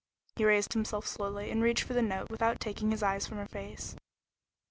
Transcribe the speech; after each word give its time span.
He 0.35 0.43
raised 0.45 0.73
himself 0.73 1.05
slowly 1.05 1.51
and 1.51 1.61
reached 1.61 1.83
for 1.83 1.93
the 1.93 2.01
note 2.01 2.31
without 2.31 2.59
taking 2.59 2.89
his 2.89 3.03
eyes 3.03 3.27
from 3.27 3.37
her 3.37 3.45
face. 3.45 3.95